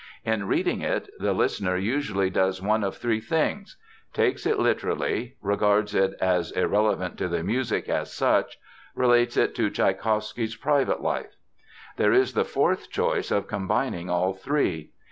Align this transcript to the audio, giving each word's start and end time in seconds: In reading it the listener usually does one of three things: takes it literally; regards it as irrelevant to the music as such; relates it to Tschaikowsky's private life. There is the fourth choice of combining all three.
In 0.25 0.47
reading 0.47 0.81
it 0.81 1.11
the 1.19 1.31
listener 1.31 1.77
usually 1.77 2.31
does 2.31 2.59
one 2.59 2.83
of 2.83 2.97
three 2.97 3.19
things: 3.21 3.77
takes 4.13 4.47
it 4.47 4.57
literally; 4.57 5.35
regards 5.43 5.93
it 5.93 6.15
as 6.19 6.49
irrelevant 6.53 7.19
to 7.19 7.27
the 7.27 7.43
music 7.43 7.87
as 7.87 8.11
such; 8.11 8.57
relates 8.95 9.37
it 9.37 9.53
to 9.53 9.69
Tschaikowsky's 9.69 10.55
private 10.55 11.03
life. 11.03 11.35
There 11.97 12.13
is 12.13 12.33
the 12.33 12.45
fourth 12.45 12.89
choice 12.89 13.29
of 13.29 13.45
combining 13.47 14.09
all 14.09 14.33
three. 14.33 14.89